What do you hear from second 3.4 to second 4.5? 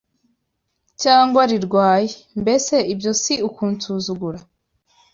ukunsuzugura?